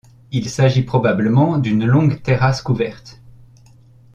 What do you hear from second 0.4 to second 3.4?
s'agit probablement d'une longue terrasse couverte.